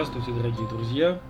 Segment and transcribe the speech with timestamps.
[0.00, 1.20] Здравствуйте, дорогие друзья!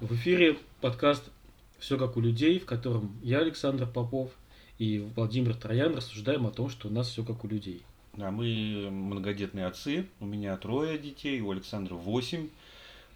[0.00, 1.30] В эфире подкаст
[1.78, 4.32] «Все как у людей», в котором я, Александр Попов,
[4.76, 7.82] и Владимир Троян рассуждаем о том, что у нас все как у людей.
[8.12, 12.50] Да, мы многодетные отцы, у меня трое детей, у Александра восемь.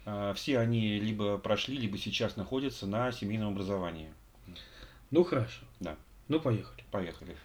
[0.03, 4.09] А, Все они либо прошли, либо сейчас находятся на семейном образовании.
[5.11, 5.95] Ну хорошо, Да,
[6.27, 6.83] ну поехали.
[6.89, 7.37] поехали.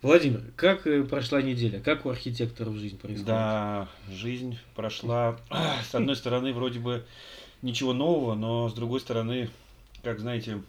[0.00, 1.80] Владимир, как э, прошла неделя?
[1.80, 3.26] Как у архитекторов жизнь происходит?
[3.26, 5.38] Да, жизнь прошла,
[5.90, 7.04] с одной стороны, вроде бы
[7.62, 9.50] ничего нового, но с другой стороны,
[10.04, 10.62] как знаете,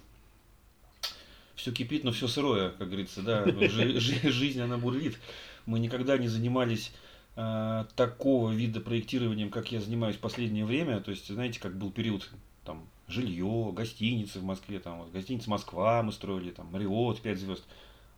[1.56, 5.20] все кипит, но все сырое, как говорится, да, Жи- жи- жизнь, она бурлит.
[5.68, 6.92] Мы никогда не занимались
[7.36, 11.92] а, такого вида проектированием, как я занимаюсь в последнее время, то есть, знаете, как был
[11.92, 12.28] период,
[12.66, 17.64] там, жилье, гостиницы в Москве, там, вот, гостиница Москва мы строили, там, Мариот, 5 звезд,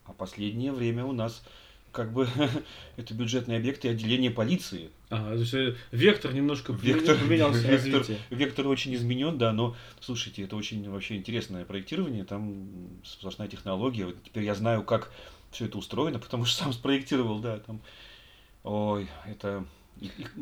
[0.06, 1.44] а последнее время у нас
[1.92, 2.28] как бы
[2.98, 4.90] это бюджетные объекты и отделение полиции.
[5.10, 10.44] А, то есть э, вектор немножко Вектор, поменялся вектор, вектор очень изменен, да, но слушайте,
[10.44, 14.06] это очень вообще интересное проектирование, там сплошная технология.
[14.06, 15.12] Вот теперь я знаю, как
[15.52, 17.82] все это устроено, потому что сам спроектировал, да, там.
[18.64, 19.66] Ой, это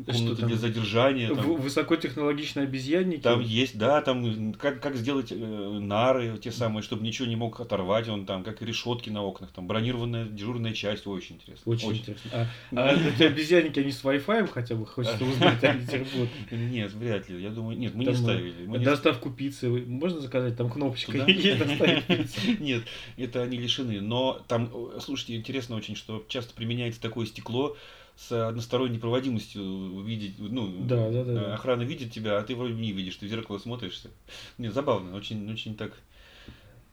[0.06, 0.48] комната там?
[0.48, 1.34] для задержания.
[1.34, 1.56] там.
[1.56, 3.20] Высокотехнологичные обезьянники.
[3.20, 7.60] Там есть, да, там как, как сделать э, нары, те самые, чтобы ничего не мог
[7.60, 11.70] оторвать, он там, как и решетки на окнах, там бронированная дежурная часть, очень интересно.
[11.70, 12.30] Очень, интересно.
[12.32, 16.30] А, а эти обезьянники, они с Wi-Fi хотя бы хочется узнать, они будут.
[16.50, 17.42] Нет, вряд ли.
[17.42, 18.78] Я думаю, нет, мы не э, ставили.
[18.78, 19.68] Доставку пиццы.
[19.68, 20.56] Можно заказать?
[20.56, 21.12] Там кнопочка.
[22.60, 22.82] Нет,
[23.16, 24.00] это они лишены.
[24.00, 24.70] Но там,
[25.00, 27.76] слушайте, интересно очень, что часто применяется такое стекло
[28.20, 31.54] с односторонней проводимостью видеть, ну, Да, да, да, э, да.
[31.54, 34.10] охрана видит тебя, а ты вроде не видишь, ты в зеркало смотришься.
[34.58, 35.92] Нет, забавно, очень, очень так.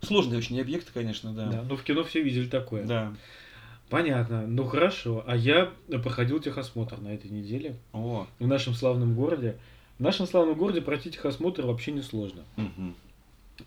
[0.02, 1.48] Сложный очень объект, конечно, да.
[1.48, 2.86] Да, ну в кино все видели такое.
[2.86, 3.14] Да.
[3.90, 4.46] Понятно.
[4.48, 5.24] Ну хорошо.
[5.28, 5.72] А я
[6.04, 9.58] проходил техосмотр на этой неделе О, в нашем славном городе.
[9.98, 12.44] В нашем славном городе пройти техосмотр вообще не сложно.
[12.56, 12.96] мгм.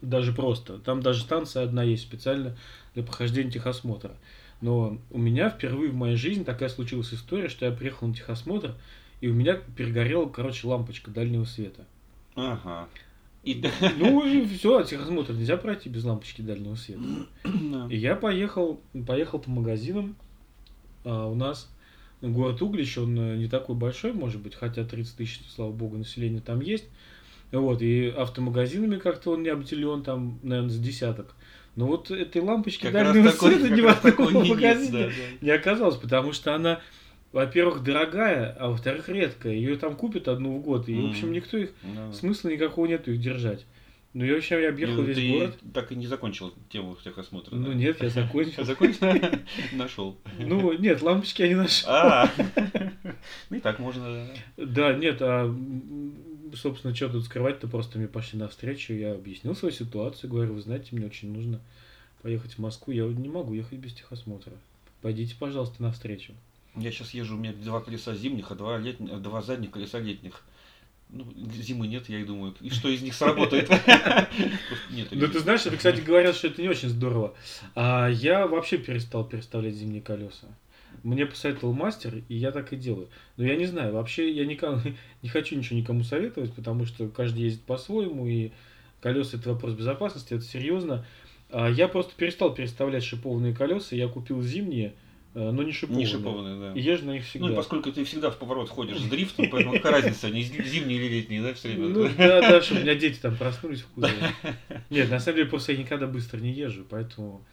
[0.03, 0.79] Даже просто.
[0.79, 2.57] Там даже станция одна есть специально
[2.95, 4.13] для прохождения техосмотра.
[4.61, 8.75] Но у меня впервые в моей жизни такая случилась история, что я приехал на техосмотр,
[9.21, 11.87] и у меня перегорела, короче, лампочка дальнего света.
[12.35, 12.89] Ага.
[13.43, 13.65] И
[13.99, 17.03] Ну и все, техосмотр нельзя пройти без лампочки дальнего света.
[17.45, 17.87] Да.
[17.91, 20.17] И я поехал, поехал по магазинам.
[21.05, 21.71] А, у нас
[22.21, 26.41] город Углич, он э, не такой большой, может быть, хотя 30 тысяч, слава богу, населения
[26.41, 26.85] там есть.
[27.53, 31.35] Вот, и автомагазинами как-то он не обделен, там, наверное, с десяток.
[31.77, 35.13] Но вот этой лампочки Как дальнего такой- света ни в одном магазине да, да.
[35.41, 36.81] не оказалось, потому что она,
[37.33, 39.53] во-первых, дорогая, а во-вторых, редкая.
[39.55, 42.13] Ее там купят одну в год, и, в общем, никто их, Да.
[42.13, 43.65] смысла никакого нету их держать.
[44.13, 45.59] Ну, и вообще, я объехал Ну, весь ты город.
[45.73, 47.55] так и не закончил тему техосмотра.
[47.55, 47.75] Ну, да?
[47.75, 48.65] нет, я закончил.
[48.65, 49.07] Закончил?
[49.73, 50.19] Нашел.
[50.41, 51.89] Ну, нет, лампочки я не нашел.
[51.89, 52.29] А,
[53.51, 54.27] ну и так можно.
[54.57, 54.95] да.
[54.95, 55.47] Нет, а,
[56.57, 60.89] собственно, что тут скрывать-то, просто мне пошли навстречу, я объяснил свою ситуацию, говорю, вы знаете,
[60.93, 61.61] мне очень нужно
[62.23, 64.53] поехать в Москву, я не могу ехать без техосмотра.
[65.03, 66.35] Пойдите, пожалуйста, навстречу.
[66.77, 70.43] Я сейчас езжу, у меня два колеса зимних, а два, летних, два задних колеса летних.
[71.09, 71.27] Ну,
[71.61, 73.69] зимы нет, я и думаю, и что из них сработает?
[75.13, 77.35] Ну, ты знаешь, это, кстати, говорят, что это не очень здорово.
[77.75, 80.47] А я вообще перестал переставлять зимние колеса.
[81.03, 83.09] Мне посоветовал мастер, и я так и делаю.
[83.37, 84.81] Но я не знаю, вообще я никому,
[85.23, 88.53] не хочу ничего никому советовать, потому что каждый ездит по-своему, и
[89.01, 91.07] колеса это вопрос безопасности, это серьезно.
[91.51, 94.95] А я просто перестал переставлять шипованные колеса, я купил зимние,
[95.35, 96.07] но не шипованные.
[96.07, 96.79] Не шипованные, да.
[96.79, 97.47] И езжу на них всегда.
[97.47, 100.99] Ну, и поскольку ты всегда в поворот ходишь с дрифтом, поэтому какая разница, они зимние
[100.99, 101.89] или летние, да, все время?
[101.89, 104.13] Ну да, да, чтобы у меня дети там проснулись в кузове.
[104.91, 107.45] Нет, на самом деле просто я никогда быстро не езжу, поэтому.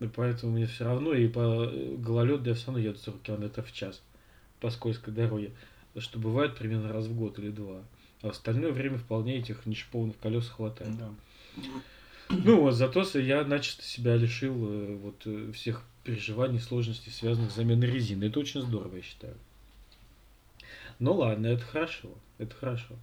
[0.00, 3.62] И поэтому мне все равно, и по э, гололеду я все равно еду 40 км
[3.62, 4.02] в час
[4.60, 5.50] по скользкой дороге.
[5.98, 7.82] Что бывает примерно раз в год или два.
[8.22, 10.96] А в остальное время вполне этих нешипованных колес хватает.
[10.96, 11.10] Да.
[12.32, 17.54] Ну вот, зато я начисто себя лишил э, вот э, всех переживаний, сложностей, связанных с
[17.56, 18.24] заменой резины.
[18.24, 19.34] Это очень здорово, я считаю.
[20.98, 22.08] Ну ладно, это хорошо.
[22.38, 22.94] Это хорошо.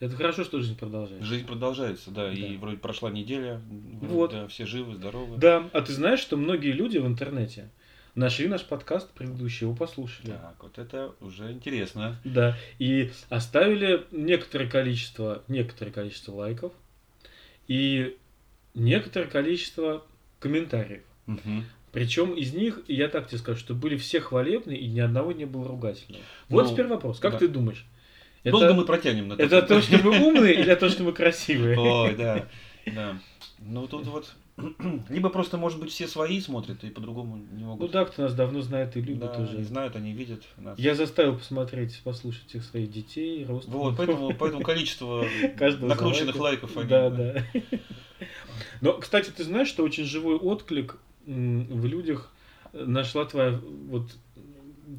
[0.00, 1.24] Это хорошо, что жизнь продолжается.
[1.24, 2.60] Жизнь продолжается, да, и Да.
[2.60, 3.60] вроде прошла неделя,
[4.00, 4.32] Вот.
[4.32, 5.36] да, все живы, здоровы.
[5.36, 7.68] Да, а ты знаешь, что многие люди в интернете
[8.16, 10.30] нашли наш подкаст предыдущий, его послушали.
[10.30, 12.16] Так, вот это уже интересно.
[12.24, 16.72] Да, и оставили некоторое количество, некоторое количество лайков
[17.68, 18.16] и
[18.74, 20.04] некоторое количество
[20.38, 21.02] комментариев.
[21.26, 21.64] Мгм.
[21.92, 25.44] Причем из них, я так тебе скажу, что были все хвалебные, и ни одного не
[25.44, 26.24] было ругательного.
[26.48, 27.38] Вот Ну, теперь вопрос, как да.
[27.38, 27.84] ты думаешь?
[28.44, 31.78] Долго мы протянем на это то, что мы умные, или то, что мы красивые?
[31.78, 32.48] Ой, да,
[32.86, 33.18] да.
[33.60, 34.34] Ну тут вот
[35.08, 37.80] Либо просто, может быть, все свои смотрят и по-другому не могут.
[37.80, 39.54] Ну да, кто нас давно знает и любит да, уже.
[39.56, 40.78] они знают, они видят нас.
[40.78, 43.82] Я заставил посмотреть, послушать всех своих детей, родственников.
[43.82, 45.24] Вот, поэтому, поэтому количество
[45.80, 47.44] накрученных лайков они, Да, да.
[48.82, 52.30] Но, кстати, ты знаешь, что очень живой отклик в людях
[52.72, 53.58] нашла твоя
[53.88, 54.10] вот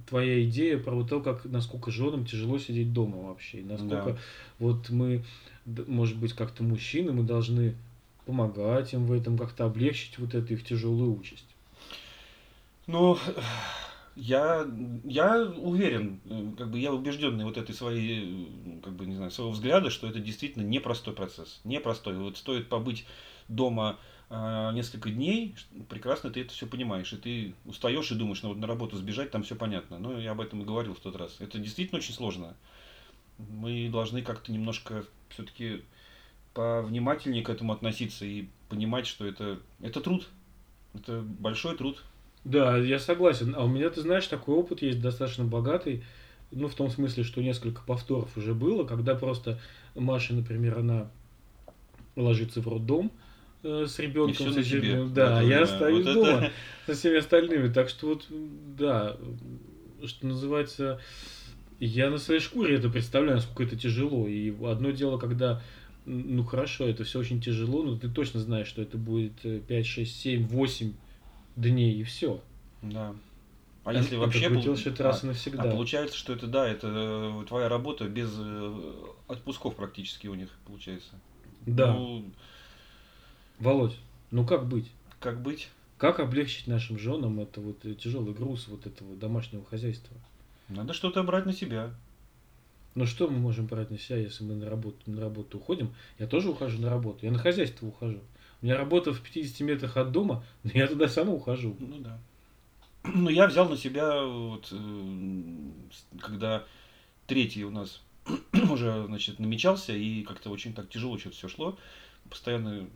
[0.08, 4.18] твоя идея про то, как насколько женам тяжело сидеть дома вообще, и насколько Да.
[4.58, 5.24] вот мы,
[5.66, 7.76] может быть, как-то мужчины, мы должны
[8.26, 11.46] помогать им в этом, как-то облегчить вот эту их тяжелую участь.
[12.88, 13.18] Ну,
[14.16, 14.66] я,
[15.04, 16.20] я уверен,
[16.58, 18.48] как бы я убежденный вот этой своей,
[18.84, 21.60] как бы, не знаю, своего взгляда, что это действительно непростой процесс.
[21.64, 22.16] Непростой.
[22.16, 23.06] Вот стоит побыть
[23.56, 24.00] дома
[24.36, 25.56] а, несколько дней,
[25.90, 27.14] прекрасно ты это все понимаешь.
[27.14, 30.00] И ты устаешь и думаешь, ну вот на работу сбежать, там все понятно.
[30.00, 31.36] Но я об этом и говорил в тот раз.
[31.40, 32.56] Это действительно очень сложно.
[33.38, 35.84] Мы должны как-то немножко все-таки
[36.56, 40.28] повнимательнее к этому относиться и понимать, что это, это труд.
[40.96, 42.04] Это большой труд.
[42.44, 43.54] Да, я согласен.
[43.56, 46.04] А у меня, ты знаешь, такой опыт есть достаточно богатый.
[46.50, 49.60] Ну, в том смысле, что несколько повторов уже было, когда просто
[49.94, 51.12] Маша, например, она
[52.16, 53.23] ложится в роддом э,
[53.64, 54.52] с ребенком.
[54.52, 55.62] с в Да, это я время.
[55.64, 56.52] остаюсь Вот дома это-
[56.86, 57.72] со всеми остальными.
[57.72, 59.18] Так что вот, да,
[60.06, 61.00] что называется,
[61.80, 64.28] я на своей шкуре это представляю, насколько это тяжело.
[64.28, 65.62] И одно дело, когда,
[66.06, 69.86] ну хорошо, это все очень тяжело, но ты точно знаешь, что это будет э, 5,
[69.86, 70.94] 6, 7, 8
[71.56, 72.42] дней и все.
[72.82, 73.16] Да.
[73.86, 74.48] А если вообще...
[74.48, 75.64] ты пол- делаешь это раз и а, навсегда.
[75.64, 80.50] а получается, что это, да, это э, твоя работа без э, отпусков практически у них
[80.66, 81.20] получается.
[81.66, 81.94] Да.
[81.94, 82.26] Ну,
[83.60, 83.98] Володь,
[84.32, 84.92] ну как быть?
[85.24, 85.70] как быть?
[85.98, 90.16] Как облегчить нашим женам это вот э, тяжелый груз вот этого домашнего хозяйства?
[90.68, 91.96] Надо что-то брать на себя.
[92.94, 95.94] Ну что мы можем брать на себя, если мы на работу, на работу уходим?
[96.20, 98.20] Я тоже ухожу на работу, я на хозяйство ухожу.
[98.62, 101.76] У меня работа в 50 метрах от дома, но я туда сам ухожу.
[101.80, 102.20] Ну да.
[103.16, 105.16] Ну, я взял на себя, вот, э,
[106.20, 106.66] когда
[107.28, 108.02] третий у нас
[108.70, 111.78] уже, значит, намечался, и как-то очень так тяжело что-то все шло.
[112.30, 112.88] Постоянно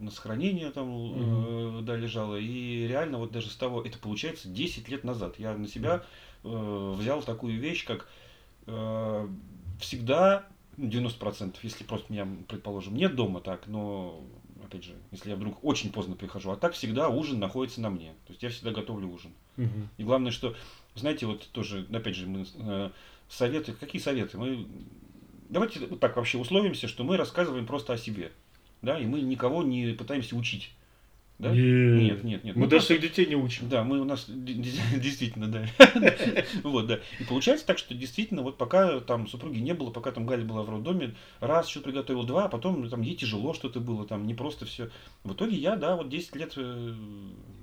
[0.00, 2.36] на сохранение там э, да, лежало.
[2.36, 6.04] И реально вот даже с того, это получается 10 лет назад, я на себя
[6.44, 8.08] э, взял такую вещь, как
[8.66, 9.28] э,
[9.80, 10.46] всегда
[10.76, 14.22] ну, 90%, если просто меня, предположим, нет дома, так, но,
[14.64, 18.12] опять же, если я вдруг очень поздно прихожу, а так всегда ужин находится на мне.
[18.26, 19.32] То есть я всегда готовлю ужин.
[19.56, 19.88] Мгм.
[19.96, 20.54] И главное, что,
[20.94, 22.90] знаете, вот тоже, опять же, мы э,
[23.28, 24.36] советы, какие советы?
[24.36, 24.66] Мы
[25.48, 28.32] давайте вот так вообще условимся, что мы рассказываем просто о себе,
[28.82, 30.70] да, и мы никого не пытаемся учить,
[31.38, 31.50] да?
[31.50, 31.58] Не.
[31.58, 32.56] Нет, нет, нет.
[32.56, 33.68] Мы Ну, даже своих детей не учим.
[33.68, 35.66] да, мы у нас действительно, да.
[36.62, 37.00] Вот, да.
[37.20, 40.62] И получается так, что действительно, вот пока там супруги не было, пока там Галя была
[40.62, 44.34] в роддоме, раз что-то приготовил, два, а потом там ей тяжело что-то было, там не
[44.34, 44.90] просто все.
[45.24, 46.94] В итоге я, да, вот 10 лет э,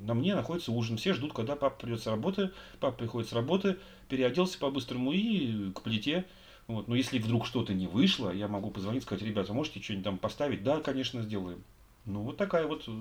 [0.01, 0.97] на мне находится ужин.
[0.97, 3.77] Все ждут, когда папа придет с работы, папа приходит с работы,
[4.07, 6.25] переоделся по-быстрому и к плите.
[6.67, 6.87] Вот.
[6.87, 10.63] Но если вдруг что-то не вышло, я могу позвонить, сказать, ребята, можете что-нибудь там поставить?
[10.63, 11.61] Да, конечно, сделаем.
[12.05, 12.91] Ну, вот такая вот э,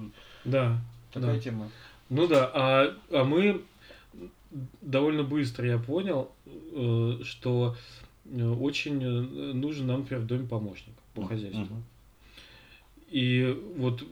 [0.45, 0.81] Да.
[1.13, 1.41] такая да.
[1.41, 1.71] тема.
[2.09, 3.63] Ну да, а, а мы
[4.81, 7.77] довольно быстро я понял, э, что
[8.27, 11.83] э, очень нужен нам, например, в доме помощник по хозяйству.
[13.09, 14.05] И вот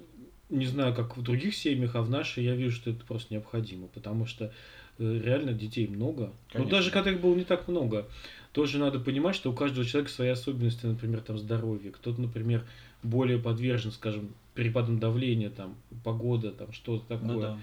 [0.49, 3.87] не знаю, как в других семьях, а в нашей я вижу, что это просто необходимо,
[3.89, 4.53] потому что
[4.99, 6.27] реально детей много.
[6.27, 6.71] Но Конечно.
[6.71, 8.07] даже когда их было не так много,
[8.53, 11.91] тоже надо понимать, что у каждого человека свои особенности, например, там здоровье.
[11.91, 12.65] Кто-то, например,
[13.03, 17.35] более подвержен, скажем, перепадам давления, там, погода, там, что-то такое.
[17.35, 17.59] Ну да.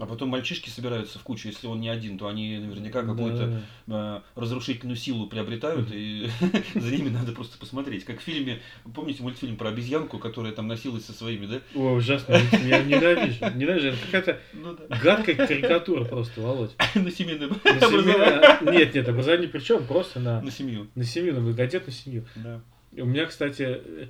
[0.00, 4.22] А потом мальчишки собираются в кучу, если он не один, то они наверняка какую-то да.
[4.34, 6.28] разрушительную силу приобретают, и
[6.74, 8.04] за ними надо просто посмотреть.
[8.04, 8.60] Как в фильме,
[8.94, 11.60] помните мультфильм про обезьянку, которая там носилась со своими, да?
[11.74, 12.34] Ой, ужасно.
[12.52, 13.56] Я ненавижу.
[13.56, 13.88] Ненавижу.
[13.88, 14.96] Это какая-то Ну да.
[14.96, 16.72] гадкая карикатура просто, Володь.
[16.94, 18.78] На семейное образование.
[18.78, 19.86] Нет, нет, образование при чем?
[19.86, 20.88] Просто на, На семью.
[20.94, 22.24] на семью, на многодетную семью.
[22.36, 22.60] Да.
[22.92, 24.06] У меня, кстати, э,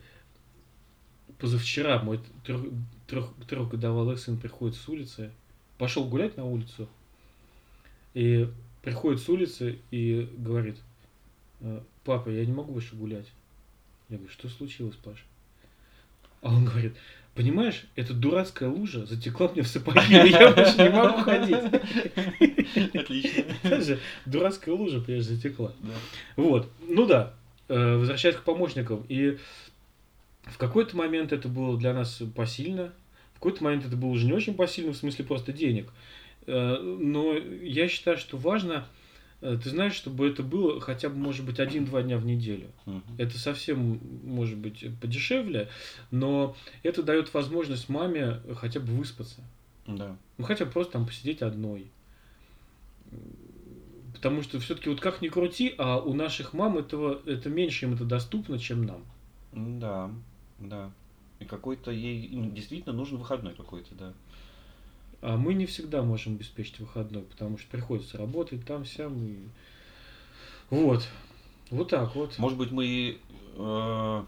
[1.39, 2.61] позавчера мой трех,
[3.07, 5.33] трех, трехгодовалый сын приходит с улицы,
[5.79, 6.89] пошел гулять на улицу,
[8.15, 8.49] и
[8.83, 10.79] приходит с улицы и говорит,
[11.61, 13.27] «Э, папа, я не могу больше гулять.
[14.09, 15.23] Я говорю, что случилось, Паша?
[16.43, 16.95] А он говорит,
[17.35, 22.95] понимаешь, эта дурацкая лужа затекла мне в сапоги, и я больше не могу ходить.
[22.95, 23.45] Отлично.
[23.63, 25.73] Даже дурацкая лужа, понимаешь, затекла.
[25.81, 25.93] Да.
[26.37, 27.35] Вот, ну да,
[27.69, 29.05] э, возвращаясь к помощникам.
[29.09, 29.39] И
[30.45, 32.93] в какой-то момент это было для нас посильно,
[33.45, 35.93] какой-то момент это было уже не очень посильно, в смысле просто денег.
[36.47, 38.87] Э, Но я считаю, что важно
[39.43, 42.69] э, ты знаешь, чтобы это было хотя бы, может быть, один-два дня в неделю.
[42.87, 43.03] Мгм.
[43.19, 45.69] Это совсем, может быть, подешевле,
[46.11, 49.43] но это дает возможность маме хотя бы выспаться.
[49.87, 50.17] Да.
[50.39, 51.89] Ну, хотя бы просто там посидеть одной.
[54.15, 57.93] Потому что все-таки вот как ни крути, а у наших мам этого, это меньше им
[57.93, 59.05] это доступно, чем нам.
[59.53, 60.11] Да,
[60.59, 60.91] да.
[61.45, 64.13] И какой-то ей им действительно нужен выходной какой-то, да.
[65.21, 69.37] А мы не всегда можем обеспечить выходной, потому что приходится работать там, сям и...
[70.71, 71.07] Вот.
[71.71, 72.39] Вот так вот.
[72.39, 73.19] Может быть, мы,
[73.57, 74.25] э,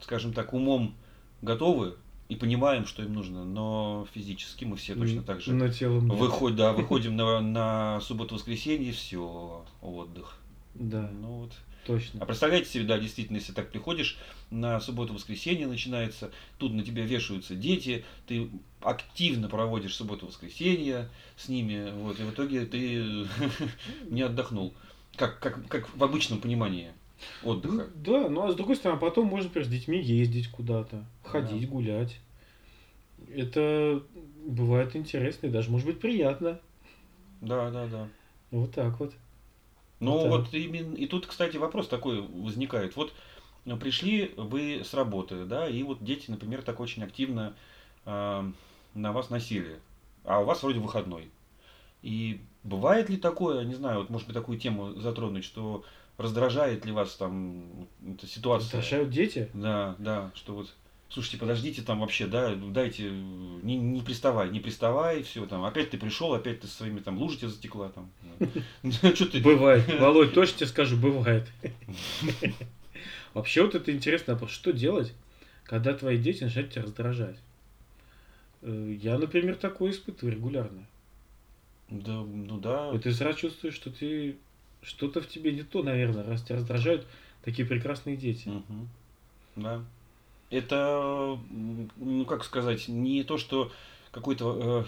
[0.00, 0.94] скажем так, умом
[1.42, 1.94] готовы
[2.28, 6.18] и понимаем, что им нужно, но физически мы все точно так же На телом нет.
[6.18, 10.38] выходим, да, выходим на, на субботу-воскресенье, все, отдых.
[10.74, 11.52] Да, Ну вот.
[11.86, 12.20] Точно.
[12.22, 14.18] А представляете себе, да, действительно, если так приходишь,
[14.50, 18.48] на субботу-воскресенье начинается, тут на тебя вешаются дети, ты
[18.80, 23.26] активно проводишь субботу-воскресенье с ними, вот, и в итоге ты
[24.10, 24.74] не отдохнул.
[25.16, 26.92] Как, как, как в обычном понимании
[27.42, 27.88] Ну, отдыха.
[27.96, 32.18] да, ну а с другой стороны, потом можно, например, с детьми ездить куда-то, ходить, гулять.
[33.34, 34.02] Это
[34.46, 36.60] бывает интересно и даже может быть приятно.
[37.40, 38.08] Да, да, да.
[38.50, 39.12] Вот так вот.
[40.00, 42.96] Ну Это- вот именно, и тут, кстати, вопрос такой возникает.
[42.96, 43.12] Вот
[43.64, 47.54] ну, пришли вы с работы, да, и вот дети, например, так очень активно
[48.06, 48.50] а,
[48.94, 49.78] на вас насели,
[50.24, 51.30] а у вас вроде выходной.
[52.02, 55.84] И бывает ли такое, не знаю, вот может быть такую тему затронуть, что
[56.16, 58.80] раздражает ли вас там эта ситуация?
[58.80, 59.50] Раздражают дети?
[59.52, 60.74] Да, да, что вот,
[61.10, 65.98] слушайте, подождите там вообще, да, дайте, не, не приставай, не приставай, все там, опять ты
[65.98, 68.10] пришел, опять ты со своими там лужи тебе затекла там.
[69.14, 69.40] Что ты?
[69.40, 69.84] Бывает.
[70.00, 71.48] Володь, точно тебе скажу, бывает.
[73.34, 75.14] Вообще вот это интересно, вопрос, что делать,
[75.64, 77.36] когда твои дети начинают тебя раздражать?
[78.62, 80.86] Э, Я, например, такое испытываю регулярно.
[81.88, 82.90] Да, ну да.
[82.94, 84.36] И ты сразу чувствуешь, что ты
[84.82, 87.06] что-то в тебе не то, наверное, раз тебя раздражают
[87.44, 88.50] такие прекрасные дети.
[89.56, 89.84] Да.
[90.50, 91.38] Это,
[91.96, 93.70] ну как сказать, не то, что
[94.10, 94.86] какой-то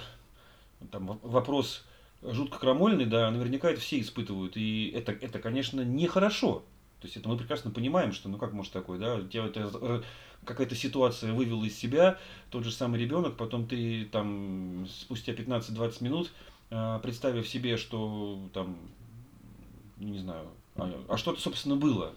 [0.80, 1.84] э, там во- вопрос
[2.22, 4.56] жутко крамольный, да, наверняка это все испытывают.
[4.56, 6.62] И это, это, конечно, нехорошо.
[7.00, 10.02] То есть это мы прекрасно понимаем, что ну как может такое, да, тебя это,
[10.44, 12.18] какая-то ситуация вывела из себя,
[12.50, 16.32] тот же самый ребенок, потом ты там спустя 15-20 минут,
[16.70, 18.76] э, представив себе, что там,
[19.96, 22.14] не знаю, а, а что-то, собственно, было,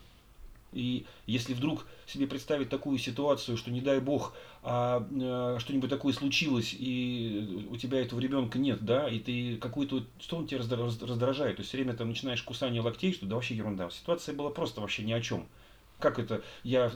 [0.73, 6.13] и если вдруг себе представить такую ситуацию, что не дай бог, а, э, что-нибудь такое
[6.13, 10.83] случилось, и у тебя этого ребенка нет, да, и ты какую-то, что он тебя раздра-
[10.83, 13.89] раз- раздражает, то есть все время там начинаешь кусание локтей, что да вообще ерунда.
[13.89, 15.45] Ситуация была просто вообще ни о чем.
[15.99, 16.41] Как это?
[16.63, 16.91] Я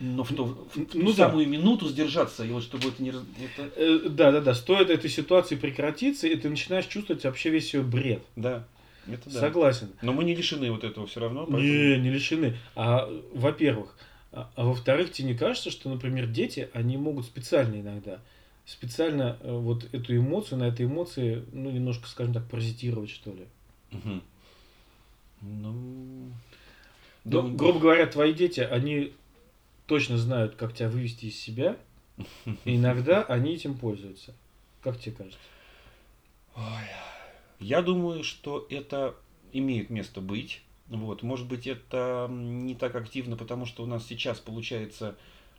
[0.00, 1.28] но в, то, в ту Ну да.
[1.28, 3.12] самую минуту сдержаться, и вот чтобы это не...
[3.12, 3.22] раз-
[3.56, 3.70] Это...
[3.80, 4.54] Э, Да, да, да.
[4.54, 8.22] Стоит этой ситуации прекратиться, и ты начинаешь чувствовать вообще весь ее бред.
[8.34, 8.66] Да,
[9.06, 9.40] это да.
[9.40, 9.90] Согласен.
[10.02, 11.40] Но мы не лишены вот этого все равно.
[11.46, 12.56] поэтому- Не, не лишены.
[12.74, 13.96] А, во-первых.
[14.32, 18.20] А, а во-вторых, тебе не кажется, что, например, дети, они могут специально иногда,
[18.66, 23.46] специально э, вот эту эмоцию, на этой эмоции, ну, немножко, скажем так, паразитировать, что ли?
[23.92, 24.22] Мгм.
[25.42, 26.30] Ну...
[27.26, 29.12] Ну, да, грубо говоря, твои дети, они
[29.86, 31.76] точно знают, как тебя вывести из себя,
[32.64, 34.34] и иногда они этим пользуются.
[34.82, 35.38] Как тебе кажется?
[37.58, 39.14] Я думаю, что это
[39.52, 40.62] имеет место быть.
[40.88, 41.22] Вот.
[41.22, 45.16] Может быть, это не так активно, потому что у нас сейчас получается,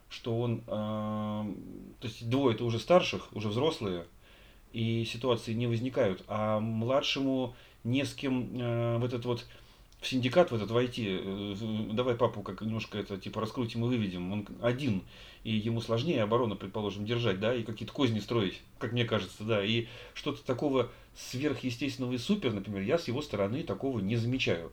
[0.10, 0.60] что он...
[0.60, 4.06] э, то есть двое это уже старших, уже взрослые,
[4.72, 6.24] и ситуации не возникают.
[6.28, 9.46] А младшему не с кем э, в этот вот
[10.06, 11.56] в синдикат в этот войти, э,
[11.92, 14.32] давай папу как немножко это типа раскрутим и выведем.
[14.32, 15.02] Он один,
[15.44, 19.66] и ему сложнее оборону, предположим, держать, да, и какие-то козни строить, как мне кажется, да.
[19.66, 24.72] И что-то такого сверхъестественного и супер, например, я с его стороны такого не замечаю.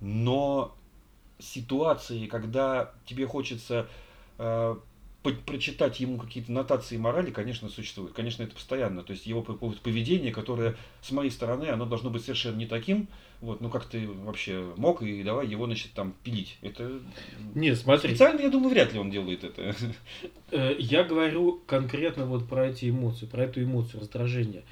[0.00, 0.76] Но
[1.38, 3.88] ситуации, когда тебе хочется
[4.38, 4.76] э,
[5.22, 8.12] прочитать ему какие-то нотации морали, конечно, существуют.
[8.12, 9.02] Конечно, это постоянно.
[9.02, 12.66] То есть его по- по- поведение, которое с моей стороны, оно должно быть совершенно не
[12.66, 13.06] таким.
[13.40, 16.58] Вот, ну как ты вообще мог, и давай его, значит, там пилить.
[16.62, 17.00] Это
[17.54, 19.74] Нет, смотри, специально, я думаю, вряд ли он делает это.
[20.50, 24.62] э, я говорю конкретно вот про эти эмоции, про эту эмоцию раздражения.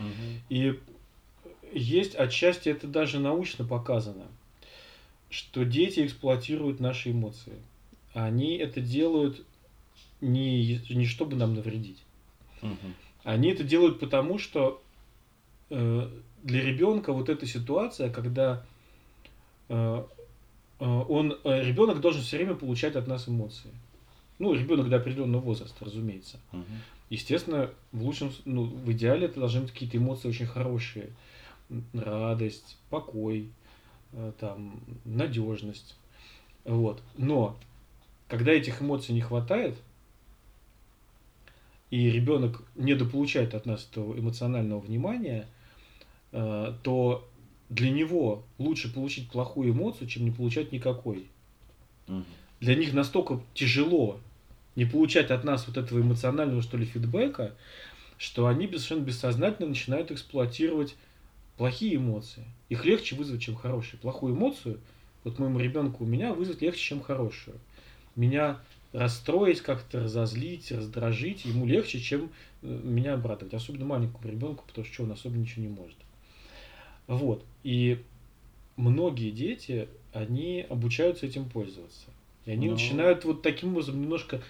[0.49, 0.78] И
[1.73, 4.26] есть отчасти это даже научно показано,
[5.30, 7.54] что дети эксплуатируют наши эмоции.
[8.14, 9.45] Они это делают
[10.21, 12.03] не, не чтобы нам навредить.
[12.62, 12.95] Мгм.
[13.25, 14.83] Они это делают потому, что
[15.71, 16.11] э,
[16.43, 18.65] для ребенка вот эта ситуация, когда
[19.69, 20.05] э,
[20.81, 23.71] э, он, э, ребенок должен все время получать от нас эмоции.
[24.39, 26.41] Ну, ребенок до определенного возраста, разумеется.
[26.53, 26.65] Мгм.
[27.11, 31.11] Естественно, в лучшем, ну, в идеале это должны быть какие-то эмоции очень хорошие.
[31.93, 33.50] Радость, покой,
[34.12, 35.97] э, там, надежность.
[36.65, 37.03] Вот.
[37.17, 37.57] Но
[38.29, 39.77] когда этих эмоций не хватает,
[41.90, 45.47] и ребенок недополучает от нас этого эмоционального внимания,
[46.32, 47.28] э, то
[47.68, 51.26] для него лучше получить плохую эмоцию, чем не получать никакой.
[52.61, 54.20] Для них настолько тяжело
[54.76, 57.54] не получать от нас вот этого эмоционального, что ли, фидбэка,
[58.18, 60.94] что они совершенно бессознательно начинают эксплуатировать
[61.56, 62.44] плохие эмоции.
[62.68, 63.99] Их легче вызвать, чем хорошие.
[63.99, 64.78] Плохую эмоцию,
[65.25, 67.59] вот моему ребенку у меня вызвать легче, чем хорошую.
[68.16, 68.61] Меня
[68.92, 72.30] расстроить, как-то разозлить, раздражить ему легче, чем
[72.62, 73.54] э, меня обрадовать.
[73.54, 75.97] Особенно маленькому ребенку, потому что он особо ничего не может.
[77.06, 77.44] Вот.
[77.62, 78.02] И
[78.76, 82.06] многие дети, они обучаются этим пользоваться.
[82.47, 82.73] И они Ну.
[82.73, 84.42] начинают вот таким образом немножко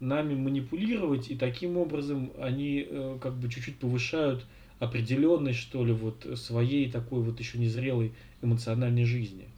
[0.00, 4.44] нами манипулировать, и таким образом они э, как бы чуть-чуть повышают
[4.78, 8.12] определенность, что ли, вот своей такой вот еще незрелой
[8.42, 9.48] эмоциональной жизни.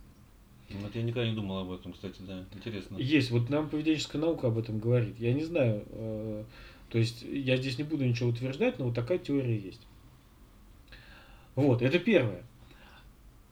[0.70, 2.44] Вот я никогда не думал об этом, кстати, да.
[2.54, 2.96] Интересно.
[2.96, 5.18] Есть, вот нам поведенческая наука об этом говорит.
[5.18, 6.44] Я не знаю, э,
[6.90, 9.80] то есть я здесь не буду ничего утверждать, но вот такая теория есть.
[11.56, 12.42] Вот, это первое.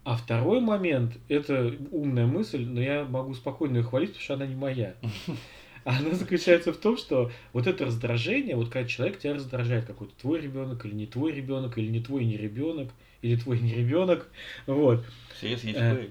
[0.05, 4.47] А второй момент, это умная мысль, но я могу спокойно ее хвалить, потому что она
[4.47, 4.95] не моя.
[5.85, 10.41] Она заключается в том, что вот это раздражение, вот когда человек тебя раздражает, какой-то твой
[10.41, 12.91] ребенок или не твой ребенок, или не твой не ребенок,
[13.23, 14.29] или твой не ребенок,
[14.67, 15.05] вот,
[15.43, 16.09] есть, Э,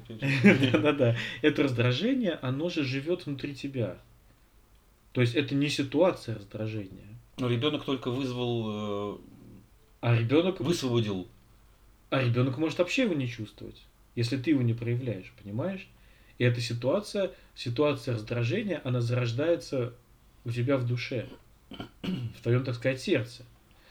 [0.72, 1.16] да-да-да.
[1.42, 3.98] Это раздражение, оно же живет внутри тебя.
[5.14, 7.08] То есть это не ситуация раздражения.
[7.38, 9.20] Но ребенок только вызвал,
[10.02, 11.28] А ребенок, э, высвободил.
[12.10, 13.82] а ребенок может вообще его не чувствовать,
[14.16, 15.88] если ты его не проявляешь, понимаешь?
[16.38, 19.94] И эта ситуация, ситуация раздражения, она зарождается
[20.46, 21.28] у тебя в душе,
[22.02, 23.44] в твоем, так сказать, сердце.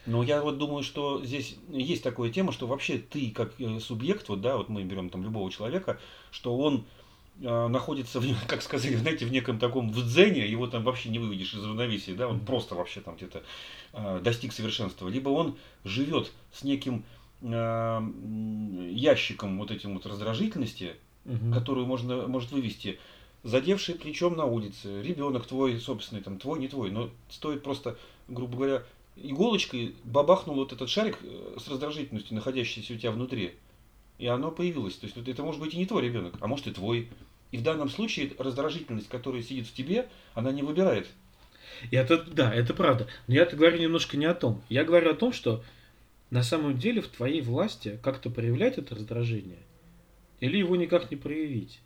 [0.07, 4.29] Но я вот думаю, что здесь есть такая тема, что вообще ты как э, субъект,
[4.29, 5.99] вот да, вот мы берем там любого человека,
[6.31, 6.85] что он
[7.41, 11.19] э, находится, в, как сказали, знаете, в неком таком в дзене, его там вообще не
[11.19, 13.43] выведешь из равновесия, да, он просто вообще там где-то
[13.93, 15.09] э, достиг совершенства.
[15.09, 17.03] Либо он живет с неким
[17.41, 18.01] э,
[18.91, 21.53] ящиком вот этим вот раздражительности, Мгм.
[21.53, 22.99] которую можно, может вывести,
[23.43, 27.97] задевший плечом на улице, ребенок твой, собственный, там, твой, не твой, но стоит просто,
[28.29, 28.83] грубо говоря,
[29.23, 33.53] иголочкой бабахнул вот этот шарик э, с раздражительностью, находящийся у тебя внутри,
[34.17, 34.95] и оно появилось.
[34.95, 37.09] То есть вот это может быть и не твой ребенок, а может и твой.
[37.51, 41.07] И в данном случае раздражительность, которая сидит в тебе, она не выбирает.
[41.91, 43.07] И это, да, это правда.
[43.27, 44.61] Но я-то говорю немножко не о том.
[44.69, 45.63] Я говорю о том, что
[46.29, 49.59] на самом деле в твоей власти как-то проявлять это раздражение
[50.39, 51.79] или его никак не проявить.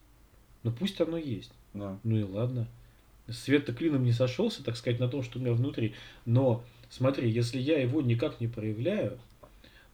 [0.64, 1.52] Но пусть оно есть.
[1.74, 2.00] Да.
[2.04, 2.68] Ну и ладно.
[3.30, 5.94] Свет-то клином не сошелся, так сказать, на том, что у меня внутри.
[6.26, 9.18] Но смотри, если я его никак не проявляю,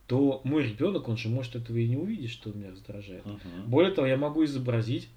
[0.08, 3.26] то мой ребенок, он же может этого и не увидеть, что меня раздражает.
[3.26, 3.68] Мгм.
[3.68, 5.08] Более того, я могу изобразить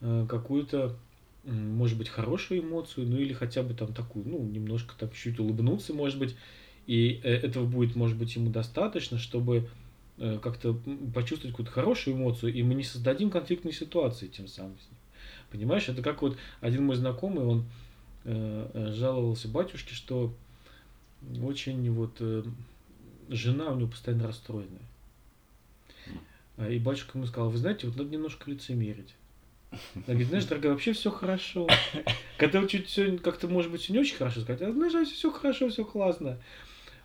[0.00, 0.96] э, какую-то,
[1.44, 5.94] может быть, хорошую эмоцию, ну или хотя бы там такую, ну, немножко там чуть улыбнуться,
[5.94, 6.36] может быть,
[6.86, 9.68] и э, этого будет, может быть, ему достаточно, чтобы
[10.16, 10.76] э, как-то
[11.14, 14.98] почувствовать какую-то хорошую эмоцию, и мы не создадим конфликтной ситуации тем самым с ним.
[15.52, 17.64] Понимаешь, это как вот один мой знакомый, он
[18.24, 20.32] э, жаловался батюшке, что
[21.42, 22.44] очень вот э,
[23.28, 24.82] жена у него постоянно расстроенная.
[26.56, 29.14] А, И батюшка ему сказал, вы знаете, вот надо немножко лицемерить.
[29.70, 31.68] Она говорит, знаешь, дорогая, вообще все хорошо.
[32.38, 35.84] Когда чуть все как-то, может быть, не очень хорошо сказать, а знаешь, все хорошо, все
[35.84, 36.38] классно.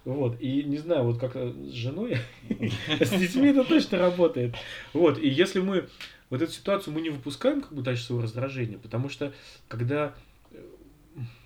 [0.05, 2.17] Вот, и не знаю, вот как э, с женой,
[2.99, 4.53] с детьми это точно работает.
[4.91, 5.87] Вот, и если мы
[6.29, 9.31] вот эту ситуацию мы не выпускаем как бы дальше своего раздражения, потому что
[9.69, 10.13] когда,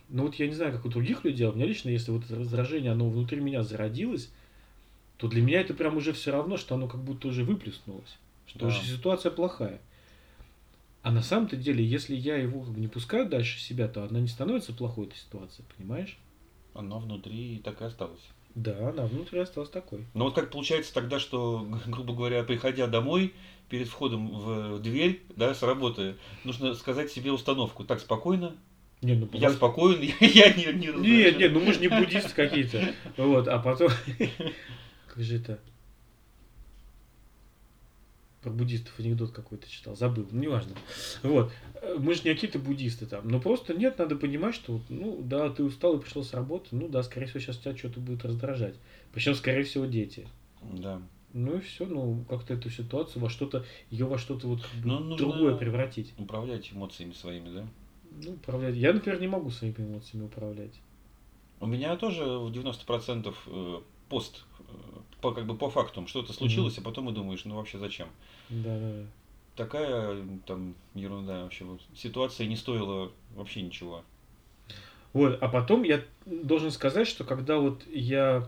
[0.09, 2.11] э, ну вот я не знаю, как у других людей, а у меня лично, если
[2.11, 4.31] вот это раздражение, оно внутри меня зародилось,
[5.17, 8.59] то для меня это прям уже все равно, что оно как будто уже выплеснулось, что
[8.59, 8.67] Да.
[8.67, 9.81] уже ситуация плохая.
[11.01, 14.19] А на самом-то деле, если я его как бы не пускаю дальше себя, то она
[14.19, 16.17] не становится плохой, эта ситуация, понимаешь?
[16.73, 18.21] Оно внутри так и осталось.
[18.55, 20.05] Да, она внутри осталась такой.
[20.13, 23.33] Но вот как получается тогда, что, грубо говоря, приходя домой,
[23.69, 27.83] перед входом в дверь, да, с работы, нужно сказать себе установку.
[27.83, 28.55] Так, спокойно,
[29.01, 31.37] Не, ну, я спокоен, я не, не Нет, раздражен».
[31.37, 32.93] нет, ну мы же не буддисты какие-то.
[33.15, 33.89] Вот, а потом...
[35.07, 35.59] Как же это?
[38.41, 40.75] Про буддистов анекдот какой-то читал, забыл, ну неважно.
[41.21, 41.51] Вот,
[41.99, 45.63] мы же не какие-то буддисты там, но просто нет, надо понимать, что, ну да, ты
[45.63, 48.75] устал и пришел с работы, ну да, скорее всего, сейчас тебя что-то будет раздражать.
[49.11, 50.27] Причем, скорее всего, дети.
[50.61, 51.01] Да.
[51.33, 55.55] Ну и все, ну как-то эту ситуацию во что-то, ее во что-то вот Ну, другое
[55.55, 56.13] превратить.
[56.17, 57.67] Управлять эмоциями своими, да?
[58.23, 58.75] Ну, управлять.
[58.75, 60.73] Я, например, не могу своими эмоциями управлять.
[61.59, 64.63] У меня тоже в 90% э, пост, э,
[65.21, 68.07] по, как бы по фактам, что-то случилось, а потом и думаешь, ну вообще зачем?
[68.49, 69.05] Да, да, да.
[69.55, 71.65] такая там ерунда вообще.
[71.95, 74.03] Ситуация не стоила вообще ничего.
[75.13, 78.47] Вот, а потом я должен сказать, что когда вот я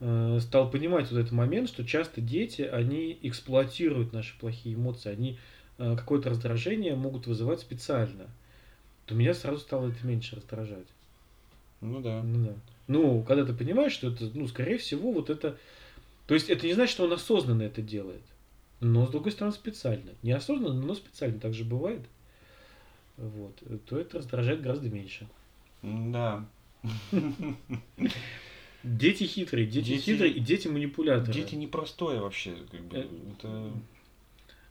[0.00, 5.38] э, стал понимать вот этот момент, что часто дети, они эксплуатируют наши плохие эмоции, они
[5.76, 8.26] э, какое-то раздражение могут вызывать специально,
[9.12, 10.86] то меня сразу стало это меньше раздражать.
[11.82, 12.22] Ну да.
[12.22, 12.54] Ну, да.
[12.86, 15.58] ну, когда ты понимаешь, что это, ну, скорее всего, вот это...
[16.26, 18.22] То есть это не значит, что он осознанно это делает.
[18.80, 20.12] Но, с другой стороны, специально.
[20.22, 22.00] Неосознанно, но специально так же бывает.
[23.18, 23.62] Вот.
[23.86, 25.28] То это раздражает гораздо меньше.
[25.82, 26.46] Да.
[28.82, 31.32] Дети хитрые, дети, Дети- хитрые и дети манипуляторы.
[31.32, 32.56] Дети непростое вообще.
[32.70, 33.06] Как бы, Э,
[33.38, 33.72] это...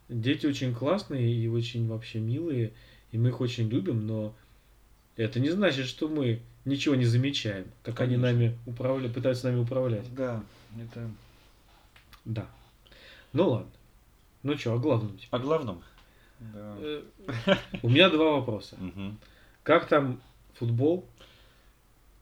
[0.08, 2.72] Дети очень классные и очень вообще милые,
[3.12, 4.34] и мы их очень любим, но
[5.16, 8.32] это не значит, что мы ничего не замечаем, как они Конечно.
[8.32, 10.12] нами управляют, пытаются нами управлять.
[10.14, 10.42] Да,
[10.80, 11.10] это...
[12.24, 12.46] Да.
[13.32, 13.70] Ну ладно.
[14.42, 15.28] Ну что, о главном теперь.
[15.30, 15.82] О главном?
[16.40, 16.74] Да.
[16.78, 17.02] Э,
[17.82, 18.76] У меня два вопроса.
[18.78, 19.18] Мгм.
[19.62, 20.20] Как там
[20.54, 21.06] футбол?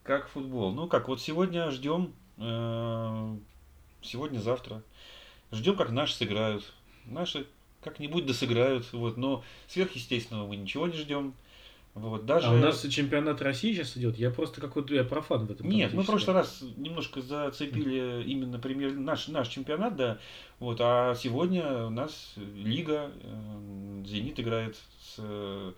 [0.03, 0.71] Как футбол?
[0.73, 3.35] Ну как, вот сегодня ждем, э,
[4.01, 4.83] сегодня-завтра.
[5.51, 6.71] Ждем, как наши сыграют.
[7.05, 7.47] Наши
[7.83, 11.33] как-нибудь досыграют, вот, но сверхъестественного мы ничего не ждем.
[11.93, 12.47] Вот, даже...
[12.47, 14.17] А у нас чемпионат России сейчас идет.
[14.17, 15.69] Я просто какой-то я профан в этом.
[15.69, 20.17] Нет, мы в прошлый раз немножко зацепили именно пример наш, наш чемпионат, да.
[20.59, 25.73] Вот, а сегодня у нас лига, э, Зенит играет с, э,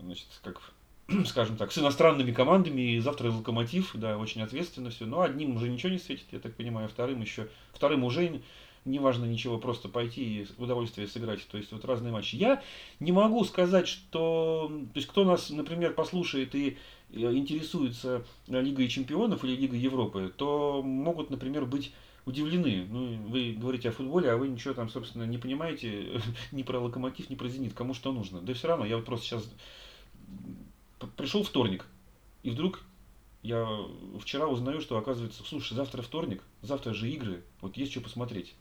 [0.00, 0.60] значит, как
[1.26, 5.06] скажем так, с иностранными командами, и завтра Локомотив, да, очень ответственно все.
[5.06, 8.40] Но одним уже ничего не светит, я так понимаю, вторым еще, вторым уже
[8.84, 11.46] не важно ничего, просто пойти и удовольствие сыграть.
[11.48, 12.36] То есть вот разные матчи.
[12.36, 12.62] Я
[13.00, 14.70] не могу сказать, что...
[14.92, 16.76] То есть кто нас, например, послушает и
[17.10, 21.92] э, интересуется Лигой чемпионов или Лигой Европы, то могут, например, быть
[22.26, 22.86] удивлены.
[22.90, 26.20] Ну, вы говорите о футболе, а вы ничего там, собственно, не понимаете
[26.52, 28.40] ни про Локомотив, ни про Зенит, кому что нужно.
[28.40, 29.50] Да все равно, я вот просто сейчас
[31.16, 31.86] пришел вторник,
[32.42, 32.82] и вдруг
[33.42, 33.66] я
[34.20, 38.54] вчера узнаю, что оказывается, слушай, завтра вторник, завтра же игры, вот есть что посмотреть.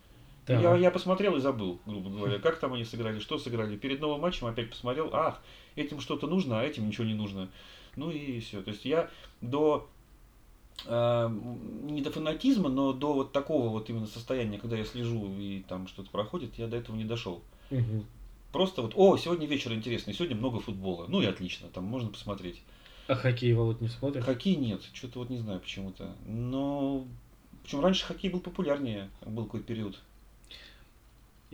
[0.46, 0.62] Так.
[0.62, 3.78] Я, я посмотрел и забыл, грубо говоря, как там они сыграли, что сыграли.
[3.78, 5.42] Перед новым матчем опять посмотрел, ах,
[5.76, 7.50] этим что-то нужно, а этим ничего не нужно.
[7.96, 8.62] Ну и все.
[8.62, 9.88] То есть я до
[10.86, 11.30] э,
[11.84, 15.88] не до фанатизма, но до вот такого вот именно состояния, когда я слежу и там
[15.88, 17.42] что-то проходит, я до этого не дошел.
[17.70, 18.06] Мгм.
[18.52, 21.06] Просто вот, о, сегодня вечер интересный, сегодня много футбола.
[21.08, 22.62] Ну и отлично, там можно посмотреть.
[23.08, 24.24] А хоккей, Володь, не смотришь?
[24.24, 26.16] Хоккей нет, что-то вот не знаю почему-то.
[26.26, 27.06] Но
[27.64, 30.00] причем раньше хоккей был популярнее, был какой-то период.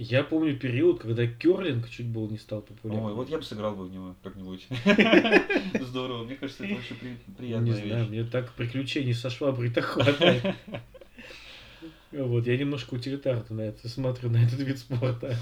[0.01, 3.07] Я помню период, когда керлинг чуть было не стал популярным.
[3.07, 4.65] Ой, вот я бы сыграл бы в него как-нибудь.
[5.81, 6.95] Здорово, мне кажется, это очень
[7.37, 10.55] при- Не знаю, мне так приключений со шваброй так хватает.
[12.13, 15.35] Вот, я немножко утилитарно на это смотрю, на этот вид спорта.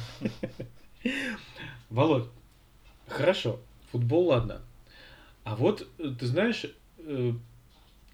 [1.91, 2.25] Володь,
[3.07, 3.59] хорошо,
[3.91, 4.61] футбол ладно.
[5.43, 5.87] А вот,
[6.19, 6.65] ты знаешь,
[6.97, 7.31] э,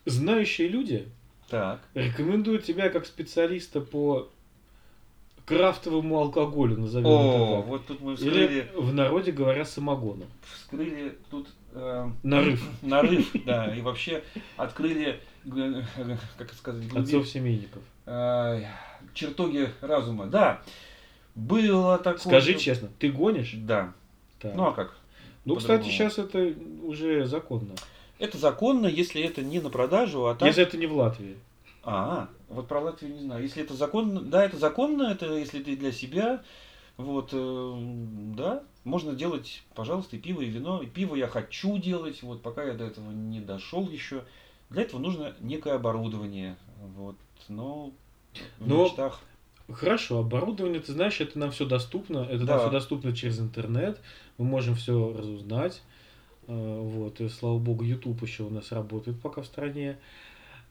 [0.06, 1.08] знающие люди
[1.50, 4.30] Так, рекомендуют тебя как специалиста по
[5.46, 7.66] крафтовому алкоголю, назовем о, это так.
[7.68, 10.26] вот тут мы Или вскрыли, в народе говоря самогону.
[10.56, 14.24] вскрыли тут э, Нарыв нарыв, да, и вообще
[14.58, 17.82] открыли, как это сказать, глубин- отцов семейников.
[18.06, 18.64] э,
[19.14, 20.28] чертоги разума.
[20.28, 20.62] Да,
[21.36, 22.20] было такое.
[22.20, 23.54] Скажи честно, ты гонишь?
[23.58, 23.94] Да.
[24.40, 24.56] Так.
[24.56, 24.96] Ну а как?
[25.46, 26.54] Ну, кстати, сейчас это
[26.84, 27.76] уже законно.
[28.20, 30.48] Это законно, если это не на продажу, а так.
[30.48, 31.36] Если это не в Латвии.
[31.84, 33.43] А, вот про Латвию не знаю.
[33.43, 36.41] Если это законно, да, это законно, это если ты для себя,
[36.98, 37.74] вот, э,
[38.38, 40.82] да, можно делать, пожалуйста, и пиво, и вино.
[40.82, 44.24] И пиво я хочу делать, вот, пока я до этого не дошел еще.
[44.69, 46.56] Для этого нужно некое оборудование,
[46.96, 47.15] вот,
[47.50, 47.91] но
[48.60, 49.19] в Но- мечтах.
[49.72, 52.28] Хорошо, оборудование, ты знаешь, это нам все доступно.
[52.30, 52.54] Это Да.
[52.54, 54.00] нам все доступно через интернет.
[54.38, 55.82] Мы можем все разузнать.
[56.48, 59.98] Э, Вот, и слава богу, YouTube еще у нас работает пока в стране.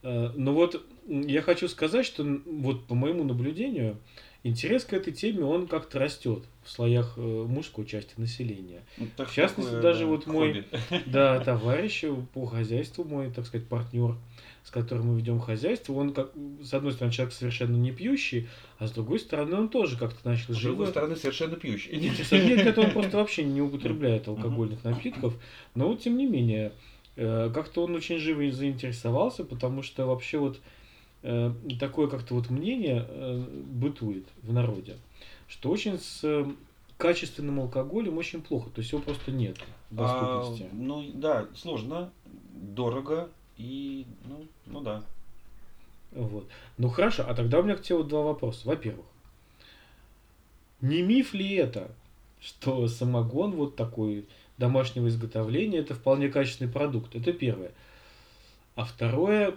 [0.03, 3.99] Э, Но вот м, я хочу сказать, что вот по моему наблюдению,
[4.45, 8.83] интерес к этой теме, он как-то растет в слоях э, мужской части населения.
[8.97, 11.03] Ну, так в частности, такое, даже да, вот мой- хобби.
[11.07, 14.17] Да, товарищ по хозяйству мой, так сказать, партнер,
[14.65, 18.87] с которым мы ведем хозяйство, он, как, с одной стороны, человек совершенно не пьющий, а
[18.89, 21.97] с другой стороны, он тоже как-то начал С другой стороны, совершенно пьющий.
[21.97, 25.35] Нет, нет, он просто вообще не употребляет алкогольных напитков,
[25.75, 26.71] но вот тем не менее, э,
[27.17, 30.61] как-то он очень живо заинтересовался, потому что вообще вот
[31.23, 34.97] э, такое как-то вот мнение э, бытует в народе,
[35.49, 36.47] что очень с э,
[36.97, 39.59] качественным алкоголем очень плохо, то есть его просто нет
[39.91, 40.69] в А, доступности.
[40.73, 42.11] ну да, сложно,
[42.53, 45.03] дорого и, ну, ну да.
[46.13, 46.47] Вот.
[46.79, 48.67] Ну хорошо, а тогда у меня к тебе вот два вопроса.
[48.69, 49.07] Во-первых,
[50.81, 51.91] не миф ли это,
[52.41, 54.27] что самогон вот такой
[54.63, 57.17] домашнего изготовления это вполне качественный продукт.
[57.17, 57.73] Это первое.
[58.77, 59.57] А второе,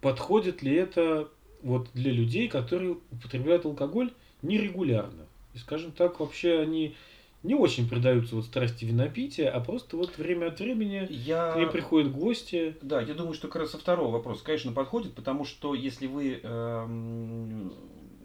[0.00, 1.28] подходит ли это
[1.62, 5.26] вот для людей, которые употребляют алкоголь нерегулярно.
[5.52, 6.96] И, скажем так, вообще они
[7.42, 11.52] не очень предаются вот страсти винопития, а просто вот время от времени Я...
[11.52, 12.76] к ним приходят гости.
[12.80, 16.40] Да, я думаю, что как раз со второго вопроса, конечно, подходит, потому что если вы
[16.42, 17.74] эм,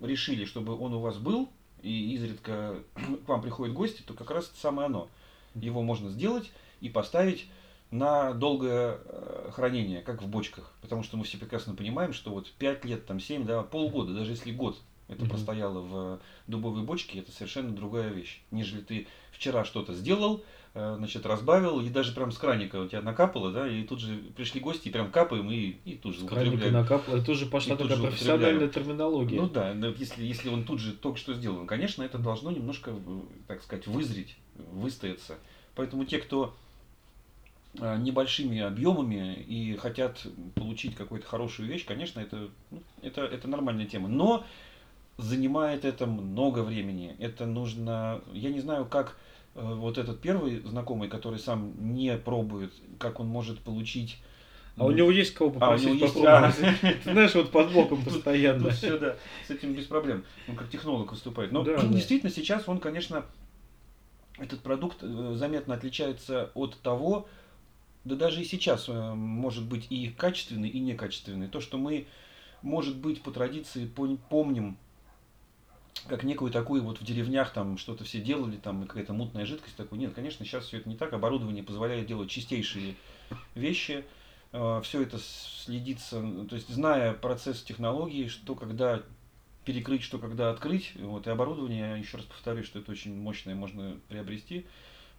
[0.02, 1.50] решили, чтобы он у вас был,
[1.82, 5.10] и изредка к вам приходят гости, то как раз это самое оно.
[5.56, 7.48] Его можно сделать и поставить
[7.92, 10.74] на долгое э, хранение, как в бочках.
[10.82, 14.32] Потому что мы все прекрасно понимаем, что вот 5 лет, там 7, да, полгода, даже
[14.32, 18.42] если год это простояло в дубовой бочке, это совершенно другая вещь.
[18.52, 23.02] Нежели ты вчера что-то сделал, э, значит, разбавил, и даже прям с краника у тебя
[23.02, 26.24] накапало, да, и тут же пришли гости, и прям капаем, и, и тут же С
[26.24, 26.74] употребляем.
[26.74, 27.22] накапало.
[27.52, 29.40] Пошла И тут такая же профессиональная терминология.
[29.40, 33.20] Ну да, если, если он тут же только что сделан, конечно, это должно немножко, э,
[33.48, 34.36] так сказать, вызреть,
[34.72, 35.38] выстояться.
[35.76, 36.56] Поэтому те, кто
[37.80, 43.86] э, небольшими объемами и хотят получить какую-то хорошую вещь, конечно, это, ну, это, это нормальная
[43.86, 44.08] тема.
[44.08, 44.44] Но
[45.18, 47.16] занимает это много времени.
[47.20, 52.74] Это нужно, я не знаю, как э, вот этот первый знакомый, который сам не пробует,
[53.00, 54.18] как он может получить.
[54.76, 56.56] А у него есть кого А, у попросить него есть- попробовать?
[57.04, 58.64] Ты знаешь, вот под боком постоянно.
[58.64, 59.16] Тут все, да,
[59.48, 60.24] с этим без проблем.
[60.48, 61.52] Он как технолог выступает.
[61.52, 61.88] Но Да, да.
[61.88, 63.24] действительно сейчас он, конечно,
[64.40, 67.28] этот продукт э, заметно отличается от того,
[68.04, 71.48] да даже и сейчас э, может быть и качественный, и некачественный.
[71.48, 72.08] То, что мы,
[72.64, 74.78] может быть, по традиции помним,
[76.08, 79.76] как некую такую вот в деревнях там что-то все делали, там и какая-то мутная жидкость
[79.76, 79.98] такой.
[79.98, 81.14] Нет, конечно, сейчас все это не так.
[81.14, 82.96] Оборудование позволяет делать чистейшие
[83.56, 84.04] вещи.
[84.52, 89.02] Все это следится, то есть зная процесс технологии, что когда
[89.66, 93.98] перекрыть, что когда открыть, вот, и оборудование, еще раз повторюсь, что это очень мощное, можно
[94.10, 94.68] приобрести,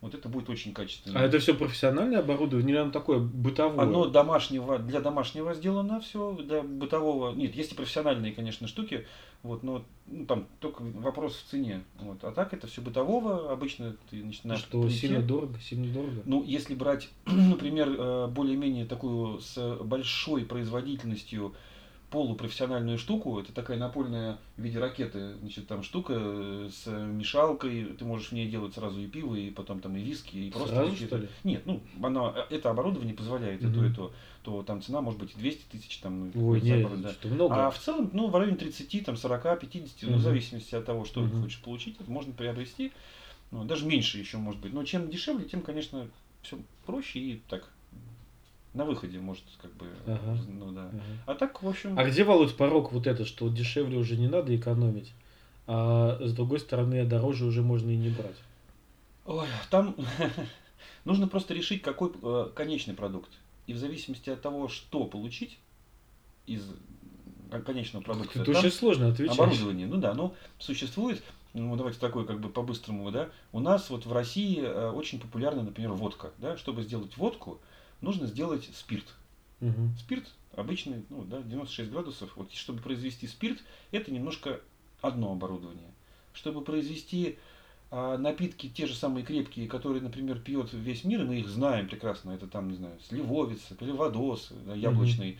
[0.04, 1.18] вот это будет очень качественно.
[1.18, 3.80] А это все профессиональное оборудование, или оно такое бытовое?
[3.80, 7.34] Оно домашнего, для домашнего сделано все, для бытового.
[7.34, 9.06] Нет, есть и профессиональные, конечно, штуки,
[9.42, 11.84] вот, но ну, там только вопрос в цене.
[12.00, 12.22] Вот.
[12.22, 14.96] А так это все бытового, обычно ты начинаешь Что, плите.
[14.96, 15.58] сильно дорого?
[15.58, 16.22] Сильно дорого?
[16.26, 21.54] Ну, если брать, например, э, более-менее такую с большой производительностью
[22.14, 28.04] полупрофессиональную штуку, это такая напольная в виде ракеты, значит, там штука э, с мешалкой, ты
[28.04, 30.94] можешь в ней делать сразу и пиво, и потом там и виски, и просто Сразу,
[30.94, 31.28] что ли?
[31.42, 34.12] Нет, ну, она, это оборудование позволяет и то, и то,
[34.44, 37.12] то там цена может быть и 200 тысяч, там, Ой, за нет, да.
[37.28, 37.66] много.
[37.66, 40.18] А в целом, ну, в районе 30, там, 40, 50, ну, Мгм.
[40.18, 41.30] в зависимости от того, что Мгм.
[41.30, 42.92] ты хочешь получить, это можно приобрести.
[43.50, 44.72] Ну, даже меньше еще может быть.
[44.72, 46.08] Но чем дешевле, тем, конечно,
[46.42, 47.73] все проще и так
[48.74, 50.38] на выходе может как бы, Ага.
[50.48, 50.82] ну да.
[50.88, 51.00] Ага.
[51.26, 54.54] А так, в общем, А где, Володь, порог вот это, что дешевле уже не надо
[54.54, 55.12] экономить,
[55.66, 58.36] а с другой стороны дороже уже можно и не брать?
[59.26, 59.96] ой, там
[61.04, 63.30] нужно просто решить, какой э, конечный продукт.
[63.66, 65.58] И в зависимости от того, что получить
[66.46, 66.62] из
[67.50, 69.38] э, конечного продукта, Это очень сложно отвечать.
[69.38, 69.86] оборудование.
[69.86, 71.22] Ну да, оно существует.
[71.54, 73.30] Ну, давайте такое как бы по-быстрому, да.
[73.52, 76.32] У нас вот в России э, очень популярна, например, водка.
[76.38, 76.56] Да?
[76.58, 77.60] Чтобы сделать водку,
[78.04, 79.14] нужно сделать спирт.
[79.60, 79.96] Мгм.
[79.98, 82.36] Спирт обычный, ну, да, 96 градусов.
[82.36, 84.60] Вот чтобы произвести спирт, это немножко
[85.00, 85.90] одно оборудование.
[86.32, 87.38] Чтобы произвести
[87.90, 91.88] а, напитки те же самые крепкие, которые, например, пьет весь мир, и мы их знаем
[91.88, 95.38] прекрасно, это там, не знаю, сливовица, пеливодос, да, яблочный,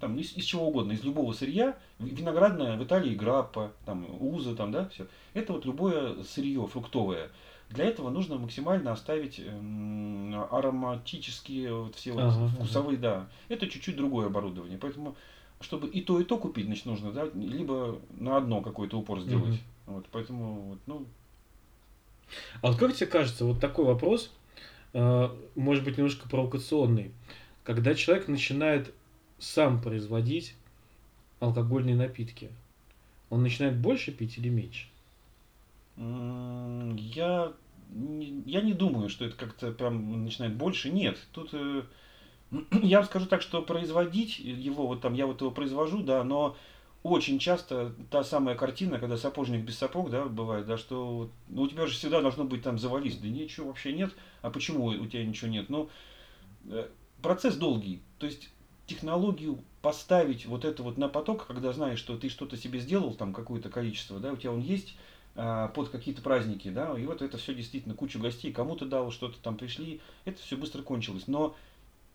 [0.00, 4.72] там из, из чего угодно, из любого сырья, виноградная в Италии граппа, там уза, там,
[4.72, 5.06] да, все.
[5.34, 7.30] Это вот любое сырье фруктовое.
[7.70, 12.56] Для этого нужно максимально оставить эм, ароматические вот все вот Ага, ага.
[12.56, 13.28] вкусовые, да.
[13.48, 14.76] Это чуть-чуть другое оборудование.
[14.76, 15.14] Поэтому,
[15.60, 19.52] чтобы и то, и то купить, значит, нужно, да, либо на одно какой-то упор сделать.
[19.52, 19.58] Мгм.
[19.86, 21.06] Вот, поэтому, вот, ну,
[22.62, 24.30] А вот как тебе кажется, вот такой вопрос,
[24.92, 27.12] э, может быть, немножко провокационный,
[27.64, 28.94] когда человек начинает
[29.38, 30.54] сам производить
[31.38, 32.50] алкогольные напитки,
[33.30, 34.88] он начинает больше пить или меньше?
[36.00, 37.52] Я
[38.44, 40.90] я не думаю, что это как-то прям начинает больше.
[40.90, 41.82] Нет, тут э,
[42.82, 46.56] я вам скажу так, что производить его, вот там я вот его произвожу, да, но
[47.02, 51.68] очень часто та самая картина, когда сапожник без сапог, да, бывает, да, что ну, у
[51.68, 55.24] тебя же всегда должно быть там завались, да ничего вообще нет, а почему у тебя
[55.24, 55.70] ничего нет?
[55.70, 55.88] Ну,
[56.66, 56.88] э,
[57.22, 58.50] процесс долгий, то есть
[58.86, 63.32] технологию поставить вот это вот на поток, когда знаешь, что ты что-то себе сделал, там
[63.32, 64.94] какое-то количество, да, у тебя он есть,
[65.34, 69.56] под какие-то праздники, да, и вот это все действительно кучу гостей, кому-то дал, что-то там
[69.56, 71.28] пришли, это все быстро кончилось.
[71.28, 71.54] Но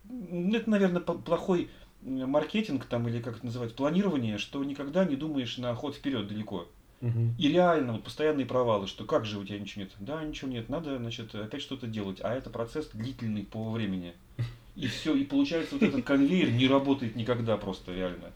[0.08, 1.70] это, наверное, плохой
[2.02, 6.68] маркетинг там или как это называть, планирование, что никогда не думаешь на ход вперед далеко.
[7.02, 7.36] Мгм.
[7.38, 9.94] И реально вот постоянные провалы, что как же у тебя ничего нет?
[10.00, 12.20] Да, ничего нет, надо, значит, опять что-то делать.
[12.22, 14.14] А это процесс длительный по времени.
[14.76, 18.34] И все, и получается вот этот конвейер не работает никогда просто реально.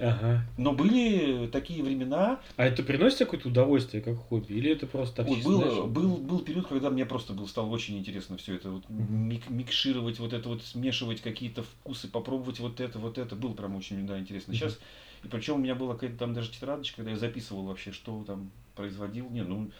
[0.00, 0.42] Ага.
[0.56, 4.54] Но были такие времена, А это приносит какое-то удовольствие, как хобби?
[4.54, 7.98] Или это просто Ой, был, знаешь, был, был период, когда мне просто было, стало очень
[7.98, 8.70] интересно все это.
[8.70, 13.36] Вот, мик- микшировать, вот это вот, смешивать какие-то вкусы, попробовать вот это, вот это.
[13.36, 14.54] Было прям очень да, интересно.
[14.54, 14.78] Сейчас,
[15.22, 18.50] и причем у меня была какая-то там даже тетрадочка, когда я записывал вообще, что там
[18.74, 19.28] производил.
[19.30, 19.70] Не, ну,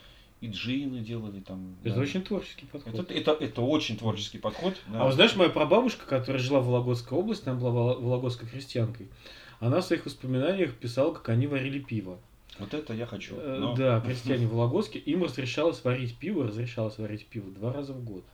[0.40, 1.76] и джины делали там.
[1.84, 2.00] Это да.
[2.00, 2.94] очень творческий подход.
[2.94, 4.74] это, это, это очень творческий подход.
[4.88, 5.02] да.
[5.02, 9.08] А вот знаешь, моя прабабушка, которая жила в Вологодской области, она была вол- вологодской крестьянкой,
[9.60, 12.18] она в своих воспоминаниях писала, как они варили пиво.
[12.58, 13.36] Вот это я хочу.
[13.36, 18.04] Э, но- Да, крестьяне вологодские, им разрешалось варить пиво, разрешалось варить пиво два раза в
[18.04, 18.24] год.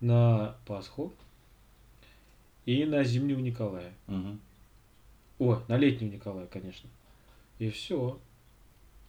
[0.00, 1.12] На Пасху
[2.66, 3.92] и на зимнего Николая.
[4.08, 4.40] Мгм.
[5.38, 6.90] О, на летнего Николая, конечно.
[7.60, 8.18] И все.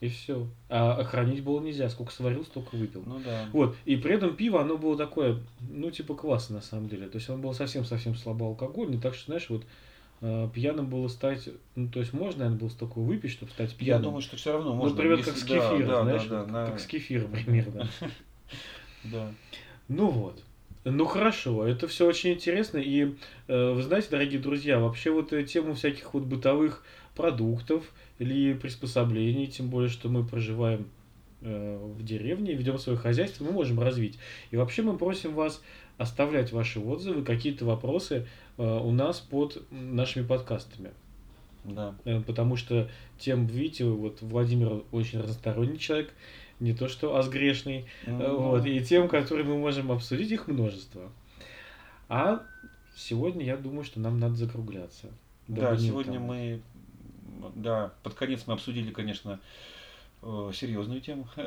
[0.01, 0.47] И все.
[0.69, 1.89] А хранить было нельзя.
[1.89, 3.03] Сколько сварил, столько выпил.
[3.07, 3.47] Ну да.
[3.53, 3.75] Вот.
[3.85, 7.07] И при этом пиво, оно было такое, ну, типа кваса на самом деле.
[7.07, 8.99] То есть оно было совсем-совсем слабоалкогольный.
[8.99, 9.63] Так что, знаешь, вот
[10.53, 14.03] пьяным было стать, ну, то есть можно, наверное, было столько выпить, чтобы стать Я пьяным.
[14.03, 14.95] думаю, что все равно ну, можно.
[14.95, 17.31] например, если- как с да, кефиром, да, знаешь, да, да, вот на- как с кефиром
[17.31, 17.89] примерно.
[19.03, 19.31] да.
[19.87, 20.41] Ну вот.
[20.85, 22.77] Ну хорошо, это все очень интересно.
[22.77, 23.15] И
[23.47, 26.83] э, вы знаете, дорогие друзья, вообще вот э, тему всяких вот бытовых
[27.15, 27.85] продуктов
[28.19, 30.87] или приспособлений, тем более, что мы проживаем
[31.41, 34.19] э, в деревне, ведем свое хозяйство, мы можем развить.
[34.51, 35.61] И вообще мы просим вас
[35.97, 38.25] оставлять ваши отзывы, какие-то вопросы э,
[38.57, 40.91] у нас под нашими подкастами.
[41.63, 41.95] Да.
[42.05, 46.13] Э, Потому что тем, видите, вот Владимир очень разносторонний человек,
[46.59, 51.11] не то что аз грешный, Ну, вот, и тем, которые мы можем обсудить, их множество.
[52.09, 52.43] А
[52.95, 55.07] сегодня я думаю, что нам надо закругляться.
[55.47, 56.61] Да, сегодня утомать.
[57.41, 59.37] мы, да, под конец мы обсудили, конечно, э,
[60.53, 61.27] серьезную тему.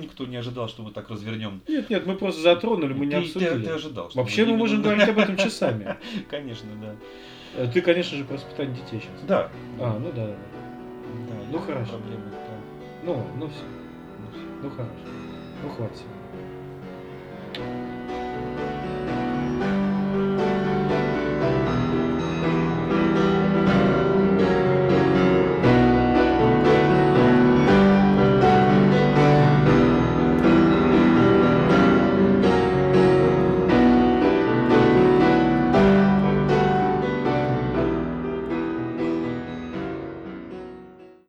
[0.00, 1.60] Никто не ожидал, что мы так развернем.
[1.68, 3.64] Нет, нет, мы просто затронули, мы не ты- обсудили.
[3.64, 4.10] Ты, ожидал.
[4.14, 5.96] Вообще мы можем говорить об этом часами.
[6.30, 6.94] Конечно, да.
[7.56, 9.26] Э, Ты, конечно же, про воспитание детей сейчас.
[9.28, 9.50] Да.
[9.80, 10.34] А, ну да, да.
[11.52, 11.92] ну хорошо.
[11.92, 12.36] Проблемы, да.
[13.04, 13.62] Ну, ну все,
[14.18, 14.90] Ну, ну хорошо.
[15.62, 16.04] Ну хватит.